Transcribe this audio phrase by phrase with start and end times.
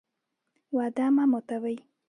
[0.75, 1.77] وعده مه ماتوئ